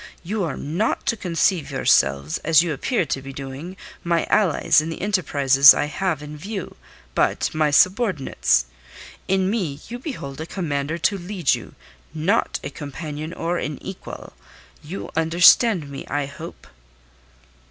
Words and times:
You 0.23 0.43
are 0.45 0.57
not 0.57 1.05
to 1.05 1.15
conceive 1.15 1.69
yourselves, 1.69 2.39
as 2.39 2.63
you 2.63 2.73
appear 2.73 3.05
to 3.05 3.21
be 3.21 3.31
doing, 3.31 3.77
my 4.03 4.25
allies 4.31 4.81
in 4.81 4.89
the 4.89 4.99
enterprises 4.99 5.75
I 5.75 5.85
have 5.85 6.23
in 6.23 6.35
view, 6.37 6.75
but 7.13 7.53
my 7.53 7.69
subordinates. 7.69 8.65
In 9.27 9.47
me 9.47 9.79
you 9.89 9.99
behold 9.99 10.41
a 10.41 10.47
commander 10.47 10.97
to 10.97 11.19
lead 11.19 11.53
you, 11.53 11.75
not 12.15 12.59
a 12.63 12.71
companion 12.71 13.31
or 13.31 13.59
an 13.59 13.77
equal. 13.83 14.33
You 14.83 15.11
understand 15.15 15.87
me, 15.91 16.07
I 16.07 16.25
hope." 16.25 16.65